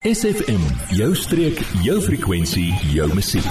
[0.00, 0.62] SFM,
[0.96, 3.44] jou streek, jou frekwensie, jou musiek.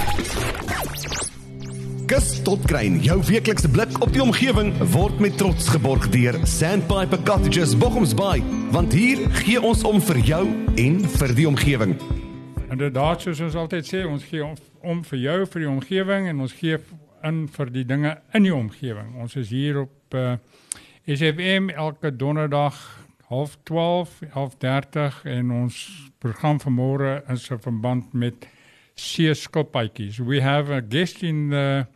[2.10, 7.22] Kus tot kruin, jou weeklikse blik op die omgewing word met trots geborg deur Sandpiper
[7.22, 8.42] Cottages Bochumsbaai,
[8.74, 10.40] want hier gee ons om vir jou
[10.88, 11.94] en vir die omgewing.
[12.66, 16.42] Inderdaad, soos ons altyd sê, ons gee om, om vir jou, vir die omgewing en
[16.48, 16.82] ons gee
[17.30, 19.20] in vir die dinge in die omgewing.
[19.22, 20.34] Ons is hier op uh,
[21.06, 22.82] SFM elke donderdag
[23.30, 28.48] half 12, 11:30 en ons program vanmôre is 'n verband met
[28.96, 30.18] seeskilpaadjies.
[30.18, 31.88] We have a guest in the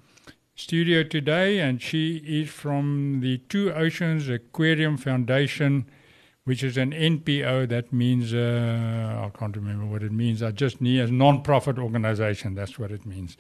[0.54, 5.86] studio today and she is from the Two Oceans Aquarium Foundation
[6.46, 10.44] which is an NPO that means uh, I can't remember what it means.
[10.44, 12.54] I just need a non-profit organization.
[12.54, 13.38] That's what it means.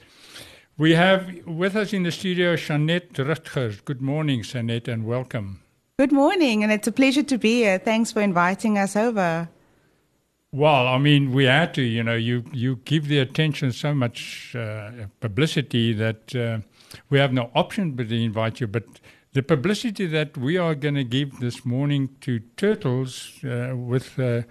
[0.77, 3.81] We have with us in the studio Shanette Rutgers.
[3.81, 5.63] Good morning, Shanette, and welcome.
[5.99, 7.77] Good morning, and it's a pleasure to be here.
[7.77, 9.47] Thanks for inviting us over.
[10.52, 11.83] Well, I mean, we had to.
[11.83, 16.61] You know, you you give the attention so much uh, publicity that uh,
[17.11, 18.66] we have no option but to invite you.
[18.66, 18.86] But
[19.33, 24.41] the publicity that we are going to give this morning to turtles uh, with uh,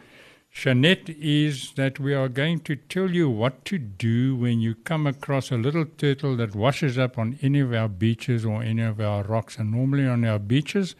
[0.55, 5.09] Shanet is that we are going to tell you what to do when you come
[5.09, 9.01] across a little turtle that washes up on any of our beaches or any of
[9.01, 9.59] our rocks.
[9.59, 10.95] And normally on our beaches,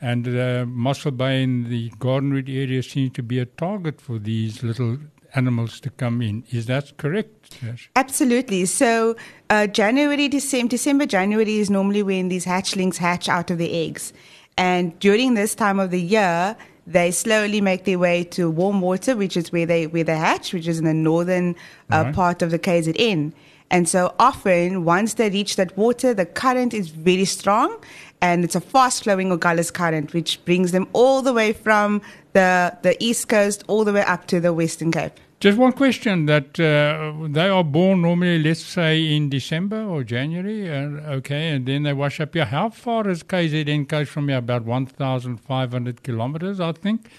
[0.00, 4.18] and uh, Mossel Bay in the Garden Route area seems to be a target for
[4.18, 4.98] these little
[5.34, 6.44] animals to come in.
[6.50, 7.58] Is that correct?
[7.62, 7.88] Yes.
[7.96, 8.64] Absolutely.
[8.66, 9.16] So,
[9.50, 14.12] uh, January, December, December, January is normally when these hatchlings hatch out of the eggs.
[14.56, 19.16] And during this time of the year, they slowly make their way to warm water,
[19.16, 21.56] which is where they where they hatch, which is in the northern
[21.90, 22.14] uh, right.
[22.14, 23.32] part of the KZN.
[23.70, 27.76] And so often, once they reach that water, the current is very strong,
[28.24, 32.00] and it's a fast flowing Agulhas current, which brings them all the way from
[32.32, 35.12] the, the east coast all the way up to the Western Cape.
[35.40, 40.70] Just one question that uh, they are born normally, let's say in December or January,
[40.70, 42.46] uh, okay, and then they wash up here.
[42.46, 44.38] How far is KZN coast from here?
[44.38, 47.10] About 1,500 kilometers, I think,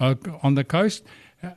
[0.00, 1.04] uh, on the coast.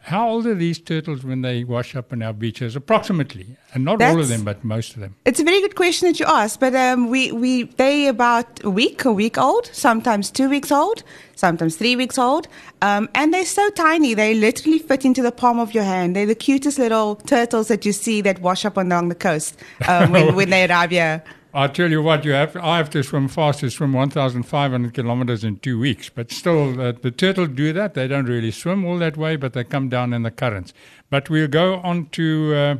[0.02, 2.76] How old are these turtles when they wash up on our beaches?
[2.76, 5.16] Approximately, and not That's, all of them, but most of them.
[5.26, 6.60] It's a very good question that you ask.
[6.60, 11.04] But um, we we they about a week, a week old, sometimes two weeks old,
[11.36, 12.48] sometimes three weeks old,
[12.82, 14.14] um, and they're so tiny.
[14.14, 16.16] They literally fit into the palm of your hand.
[16.16, 20.12] They're the cutest little turtles that you see that wash up along the coast um,
[20.12, 21.24] when when they arrive here.
[21.58, 22.56] I tell you what, you have.
[22.56, 26.08] I have to swim fast to swim 1,500 kilometers in two weeks.
[26.08, 27.96] But still, uh, the turtle do that.
[27.96, 30.72] They don't really swim all that way, but they come down in the currents.
[31.10, 32.76] But we'll go on to uh,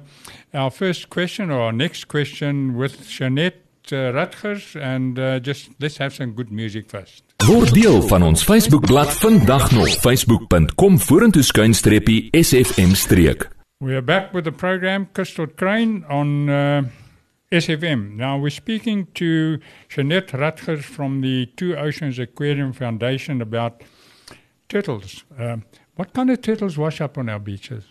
[0.54, 5.98] our first question or our next question with Shanette uh, Rutgers, and uh, just let's
[5.98, 7.24] have some good music first.
[7.48, 13.48] Word deel van ons Facebookblad vandag nog facebook.com vorentoe skuinstreepie sfm streek.
[13.78, 16.84] We are back with the program Crystal Crane on uh,
[17.52, 18.16] SFM.
[18.16, 23.84] Now, we're speaking to Jeanette Rutgers from the Two Oceans Aquarium Foundation about
[24.68, 25.24] turtles.
[25.40, 25.64] Um,
[25.96, 27.86] what kind of turtles wash up on our beaches?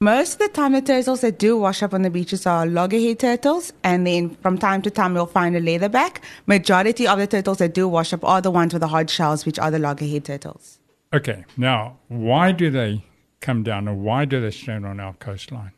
[0.00, 3.20] Most of the time, the turtles that do wash up on the beaches are loggerhead
[3.20, 6.18] turtles, and then from time to time, you'll find a leatherback.
[6.46, 9.46] Majority of the turtles that do wash up are the ones with the hard shells,
[9.46, 10.80] which are the loggerhead turtles.
[11.12, 13.04] Okay, now, why do they
[13.40, 15.72] come down, or why do they stand on our coastline?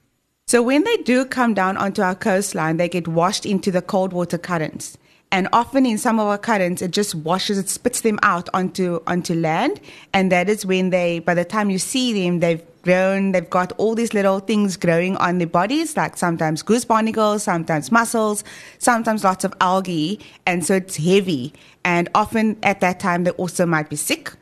[0.51, 4.13] So when they do come down onto our coastline, they get washed into the cold
[4.13, 4.99] water currents.
[5.31, 9.01] And often in some of our currents, it just washes, it spits them out onto
[9.07, 9.81] onto land.
[10.13, 13.71] And that is when they, by the time you see them, they've grown, they've got
[13.79, 18.43] all these little things growing on their bodies, like sometimes goose barnacles, sometimes mussels,
[18.79, 20.19] sometimes lots of algae.
[20.47, 21.53] And so it's heavy.
[21.85, 24.33] And often at that time, they also might be sick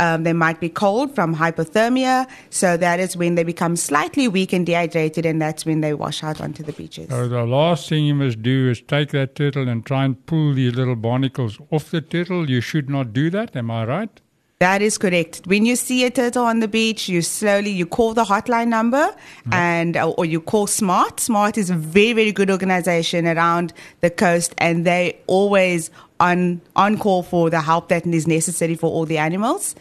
[0.00, 2.28] um, they might be cold from hypothermia.
[2.50, 6.22] So that is when they become slightly weak and dehydrated, and that's when they wash
[6.22, 7.08] out onto the beaches.
[7.08, 10.54] So the last thing you must do is take that turtle and try and pull
[10.54, 12.48] these little barnacles off the turtle.
[12.48, 13.56] You should not do that.
[13.56, 14.20] Am I right?
[14.60, 15.42] That is correct.
[15.46, 19.14] When you see a turtle on the beach, you slowly you call the hotline number
[19.52, 21.20] and or you call Smart.
[21.20, 26.98] Smart is a very very good organization around the coast, and they always on on
[26.98, 29.76] call for the help that is necessary for all the animals.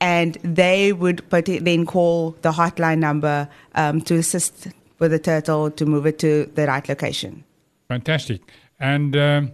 [0.00, 5.86] And they would then call the hotline number um, to assist with the turtle to
[5.86, 7.44] move it to the right location.
[7.88, 8.40] Fantastic.
[8.80, 9.52] And um,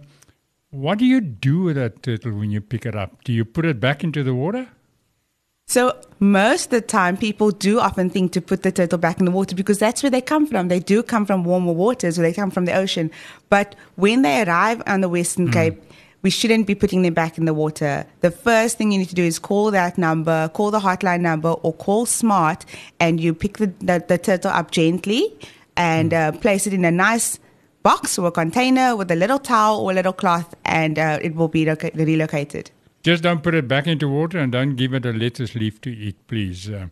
[0.71, 3.23] what do you do with that turtle when you pick it up?
[3.23, 4.67] Do you put it back into the water?
[5.67, 9.25] So most of the time, people do often think to put the turtle back in
[9.25, 10.67] the water because that's where they come from.
[10.67, 13.11] They do come from warmer waters, or they come from the ocean.
[13.49, 15.53] But when they arrive on the Western mm.
[15.53, 15.81] Cape,
[16.23, 18.05] we shouldn't be putting them back in the water.
[18.19, 21.49] The first thing you need to do is call that number, call the hotline number,
[21.49, 22.65] or call Smart,
[22.99, 25.37] and you pick the, the, the turtle up gently
[25.77, 27.39] and uh, place it in a nice
[27.83, 31.35] box or a container with a little towel or a little cloth, and uh, it
[31.35, 32.71] will be loca- relocated.
[33.03, 35.89] Just don't put it back into water and don't give it a lettuce leaf to
[35.89, 36.69] eat, please.
[36.69, 36.87] Uh,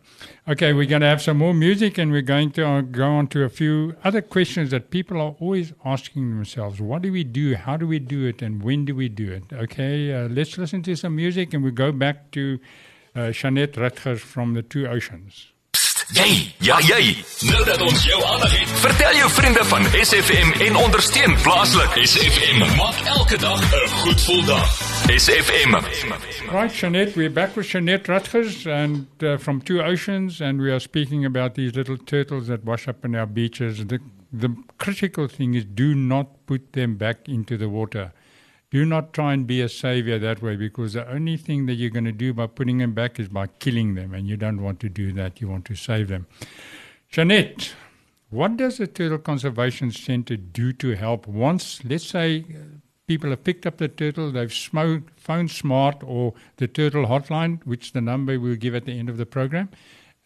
[0.48, 3.28] okay, we're going to have some more music and we're going to uh, go on
[3.28, 6.80] to a few other questions that people are always asking themselves.
[6.80, 7.54] What do we do?
[7.54, 8.42] How do we do it?
[8.42, 9.52] And when do we do it?
[9.52, 12.58] Okay, uh, let's listen to some music and we go back to
[13.14, 15.52] uh, Jeanette Rutgers from the Two Oceans.
[16.10, 17.12] Jy, ja jy.
[17.46, 21.94] Nou dat ons jou aandag het, vertel jou vriende van SFM en ondersteun plaaslik.
[22.02, 24.70] SFM maak elke dag 'n goed gevoel dag.
[25.06, 25.76] SFM.
[26.50, 30.80] Right, Jeanette, we're back with Jeanette Rutgers and uh, from Two Oceans, and we are
[30.80, 33.86] speaking about these little turtles that wash up in our beaches.
[33.86, 34.00] The,
[34.32, 38.12] the critical thing is do not put them back into the water.
[38.70, 41.90] Do not try and be a savior that way because the only thing that you're
[41.90, 44.78] going to do by putting them back is by killing them, and you don't want
[44.80, 45.40] to do that.
[45.40, 46.26] You want to save them.
[47.08, 47.74] Jeanette,
[48.30, 52.44] what does the Turtle Conservation Center do to help once, let's say,
[53.08, 57.90] people have picked up the turtle, they've smoked, phoned Smart or the Turtle Hotline, which
[57.90, 59.68] the number we'll give at the end of the program,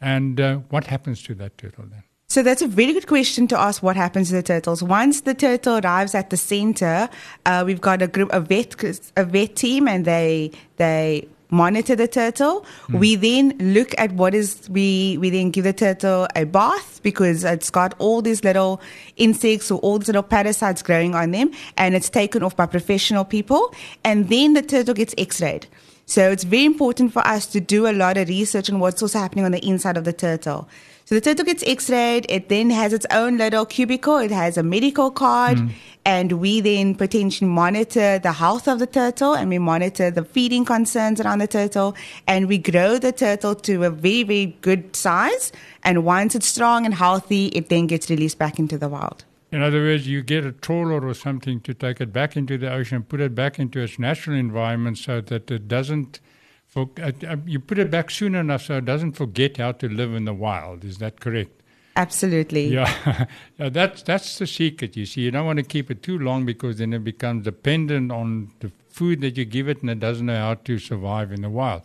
[0.03, 2.03] and uh, what happens to that turtle then?
[2.35, 3.81] So that's a very good question to ask.
[3.81, 7.09] What happens to the turtles once the turtle arrives at the center?
[7.47, 8.75] Uh, we've got a group, a vet,
[9.17, 12.67] a vet team, and they they monitor the turtle.
[12.89, 12.99] Mm.
[12.99, 17.45] We then look at what is we we then give the turtle a bath because
[17.45, 18.81] it's got all these little
[19.17, 23.25] insects or all these little parasites growing on them, and it's taken off by professional
[23.25, 23.73] people.
[24.03, 25.69] And then the turtle gets X-rayed.
[26.07, 29.19] So it's very important for us to do a lot of research on what's also
[29.19, 30.69] happening on the inside of the turtle.
[31.07, 32.25] So the turtle gets x-rayed.
[32.31, 34.19] It then has its own little cubicle.
[34.19, 35.59] It has a medical card.
[35.59, 35.71] Mm.
[36.07, 40.65] And we then potentially monitor the health of the turtle and we monitor the feeding
[40.65, 41.95] concerns around the turtle.
[42.27, 45.53] And we grow the turtle to a very, very good size.
[45.83, 49.25] And once it's strong and healthy, it then gets released back into the wild.
[49.55, 52.73] In other words, you get a trawler or something to take it back into the
[52.73, 56.19] ocean, put it back into its natural environment so that it doesn't
[56.67, 59.89] for, uh, uh, you put it back soon enough so it doesn't forget how to
[59.89, 60.83] live in the wild.
[60.83, 61.63] Is that correct?
[61.95, 62.67] Absolutely.
[62.67, 63.27] Yeah,
[63.59, 64.97] yeah that's that's the secret.
[64.97, 68.11] You see, you don't want to keep it too long because then it becomes dependent
[68.11, 71.43] on the food that you give it, and it doesn't know how to survive in
[71.43, 71.83] the wild.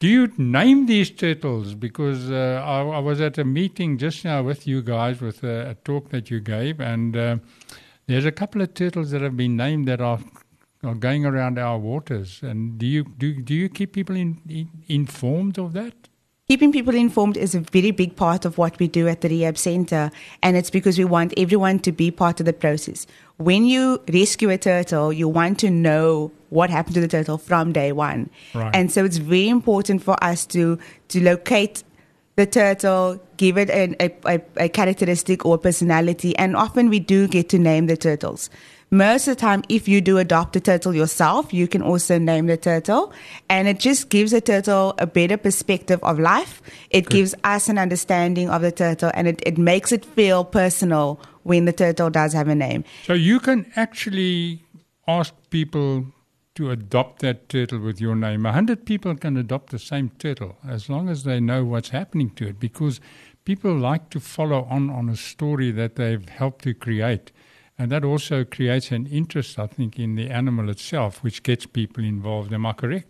[0.00, 1.74] Do you name these turtles?
[1.74, 5.70] Because uh, I, I, was at a meeting just now with you guys with a,
[5.70, 7.36] a talk that you gave, and uh,
[8.06, 10.20] there's a couple of turtles that have been named that are
[10.82, 12.40] are going around our waters.
[12.42, 15.92] And do you do do you keep people in, in, informed of that?
[16.48, 19.58] Keeping people informed is a very big part of what we do at the Rehab
[19.58, 20.10] Center,
[20.42, 23.06] and it's because we want everyone to be part of the process.
[23.40, 27.72] When you rescue a turtle, you want to know what happened to the turtle from
[27.72, 28.28] day one.
[28.54, 28.70] Right.
[28.76, 30.78] And so it's very important for us to,
[31.08, 31.82] to locate
[32.36, 37.48] the turtle, give it a, a, a characteristic or personality, and often we do get
[37.48, 38.50] to name the turtles.
[38.90, 42.46] Most of the time, if you do adopt a turtle yourself, you can also name
[42.46, 43.12] the turtle.
[43.48, 46.60] And it just gives the turtle a better perspective of life.
[46.90, 47.12] It Good.
[47.12, 51.64] gives us an understanding of the turtle and it, it makes it feel personal when
[51.64, 52.84] the turtle does have a name.
[53.04, 54.64] So you can actually
[55.06, 56.06] ask people
[56.54, 58.44] to adopt that turtle with your name.
[58.44, 62.30] A hundred people can adopt the same turtle as long as they know what's happening
[62.30, 63.00] to it because
[63.44, 67.32] people like to follow on on a story that they've helped to create.
[67.78, 72.04] And that also creates an interest, I think, in the animal itself, which gets people
[72.04, 72.52] involved.
[72.52, 73.08] Am I correct?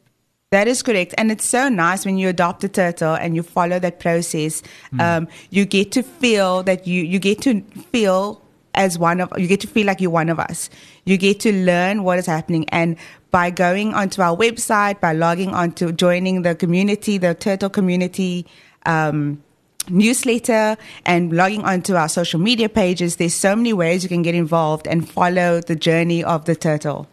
[0.50, 1.14] That is correct.
[1.16, 4.62] And it's so nice when you adopt a turtle and you follow that process.
[4.92, 5.00] Mm.
[5.00, 7.60] Um, you get to feel that you, you get to
[7.92, 8.42] feel
[8.74, 10.68] as one of, you get to feel like you're one of us.
[11.04, 12.68] You get to learn what is happening.
[12.70, 12.96] And
[13.30, 18.44] by going onto our website, by logging onto joining the community, the turtle community,
[18.86, 19.40] um,
[19.88, 20.76] newsletter
[21.06, 23.16] and logging onto our social media pages.
[23.16, 27.08] There's so many ways you can get involved and follow the journey of the turtle.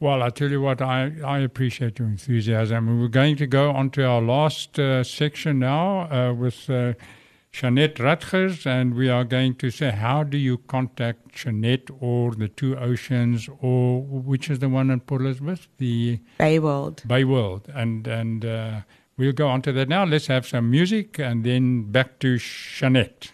[0.00, 3.00] Well, I tell you what, I, I appreciate your enthusiasm.
[3.00, 6.92] We're going to go on to our last uh, section now uh, with uh,
[7.50, 12.46] Jeanette Rutgers, and we are going to say, how do you contact Jeanette or the
[12.48, 15.66] Two Oceans, or which is the one in Port Elizabeth?
[15.78, 17.02] The Bay World.
[17.06, 17.68] Bay World.
[17.74, 18.80] And, and uh,
[19.18, 20.04] We'll go on to that now.
[20.04, 23.32] Let's have some music and then back to Jeanette.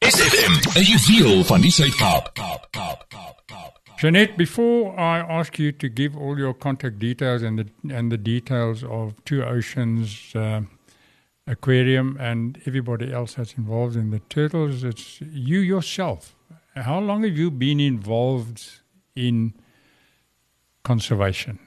[0.00, 2.30] SFM, is juweel van die Suid-Kaap.
[3.98, 8.16] Jeanette, before I ask you to give all your contact details and the and the
[8.16, 10.60] details of Two Oceans uh,
[11.48, 16.36] Aquarium and everybody else that's involved in the turtles, it's you yourself.
[16.76, 18.82] How long have you been involved
[19.16, 19.54] in
[20.84, 21.58] conservation?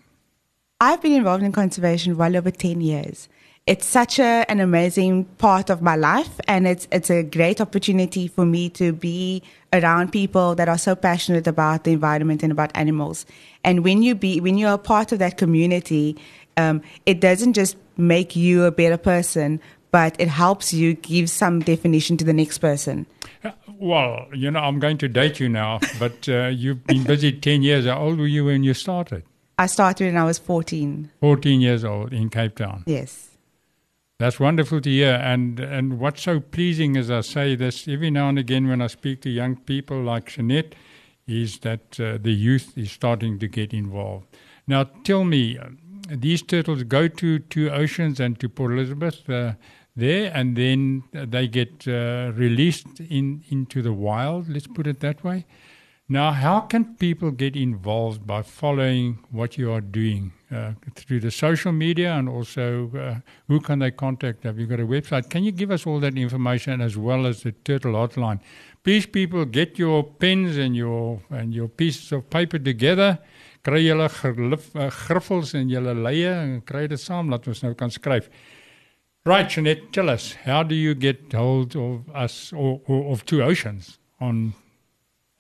[0.80, 3.28] I've been involved in conservation well over 10 years.
[3.72, 8.28] It's such a, an amazing part of my life, and it's, it's a great opportunity
[8.28, 12.72] for me to be around people that are so passionate about the environment and about
[12.76, 13.26] animals.
[13.64, 16.18] And when, you be, when you're a part of that community,
[16.58, 19.62] um, it doesn't just make you a better person,
[19.92, 23.06] but it helps you give some definition to the next person.
[23.42, 27.32] Uh, Well, you know, I'm going to date you now, but uh, you've been busy
[27.32, 27.86] 10 years.
[27.86, 29.24] How old were you when you started?
[29.58, 31.10] I started when I was 14.
[31.22, 32.84] 14 years old in Cape Town.
[32.86, 33.31] Yes.
[34.22, 35.16] That's wonderful to hear.
[35.16, 38.86] And, and what's so pleasing, as I say this every now and again when I
[38.86, 40.76] speak to young people like Jeanette,
[41.26, 44.28] is that uh, the youth is starting to get involved.
[44.68, 45.58] Now, tell me,
[46.08, 49.54] these turtles go to Two Oceans and to Port Elizabeth uh,
[49.96, 55.24] there, and then they get uh, released in, into the wild, let's put it that
[55.24, 55.48] way.
[56.08, 61.32] Now, how can people get involved by following what you are doing uh, through the
[61.32, 63.16] social media and also uh,
[63.48, 64.44] who can they contact?
[64.44, 65.30] Have you got a website?
[65.30, 68.40] Can you give us all that information as well as the Turtle Hotline?
[68.84, 73.20] Please, people, get your pens and your and your pieces of paper together.
[73.64, 77.76] Kry julle gerlif- uh, griffels en julle leie en kry dit saam laat ons nou
[77.78, 78.30] kan skryf.
[79.24, 83.44] Right, Jeanette, tell us, how do you get hold of us or, or of Two
[83.44, 84.56] Oceans on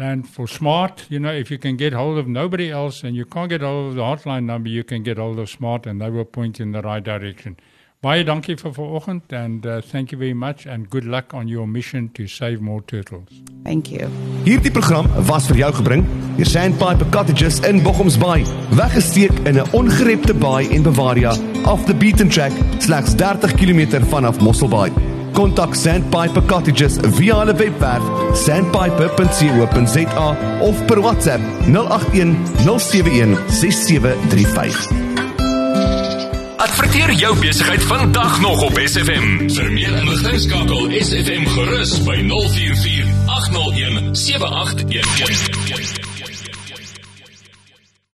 [0.00, 3.24] And for Smart, you know, if you can get hold of nobody else and you
[3.24, 6.10] can't get hold of the hotline number, you can get hold of Smart and they
[6.10, 7.56] will point you in the right direction.
[8.02, 11.66] Baie dankie vir vanoggend and uh, thank you very much and good luck on your
[11.66, 13.28] mission to save more turtles.
[13.62, 14.08] Thank you.
[14.46, 16.06] Hierdie program was vir jou gebring
[16.38, 18.40] deur Sandpiper Cottages in Bochumsbaai,
[18.80, 24.40] weggesteek in 'n ongerepte baai en Bavaria, off the beaten track, slegs 30 km vanaf
[24.40, 25.09] Mosselbaai.
[25.32, 28.02] Kontak Sandpiper Cottages via hulle webwerf
[28.34, 34.88] sandpiper.co.za of per WhatsApp 081 071 6735.
[36.56, 39.48] Adverteer jou besigheid vandag nog op SFM.
[39.48, 45.99] Vir meer inligting skakel SFM gerus by 044 801 7811.